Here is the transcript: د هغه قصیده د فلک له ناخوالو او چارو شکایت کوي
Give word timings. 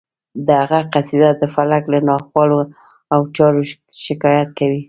د 0.45 0.47
هغه 0.61 0.79
قصیده 0.93 1.31
د 1.37 1.43
فلک 1.53 1.83
له 1.93 1.99
ناخوالو 2.09 2.59
او 3.13 3.21
چارو 3.35 3.61
شکایت 4.05 4.49
کوي 4.57 4.79